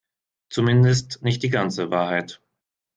[0.49, 2.41] Zumindest nicht die ganze Wahrheit.